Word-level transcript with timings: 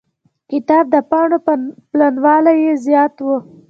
کتاب 0.51 0.83
د 0.93 0.95
پاڼو 1.09 1.37
پلنوالی 1.91 2.53
يې 2.63 2.73
زيات 2.85 3.15
و. 3.25 3.27